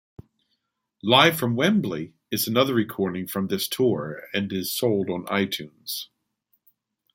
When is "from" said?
1.37-1.55, 3.27-3.49